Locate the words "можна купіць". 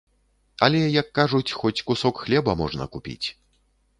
2.63-3.27